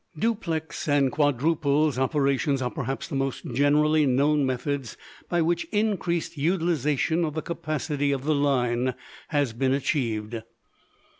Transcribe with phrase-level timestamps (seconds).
[0.17, 4.97] Duplex and quadruples operations are perhaps the most generally known methods
[5.29, 8.95] by which increased utilization of the capacity of the line
[9.27, 10.41] has been achieved.